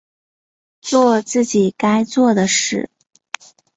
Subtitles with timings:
[0.81, 2.89] 作自己该做的事